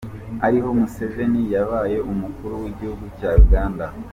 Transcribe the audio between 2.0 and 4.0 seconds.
umukuru w’igihugu cya Uganda.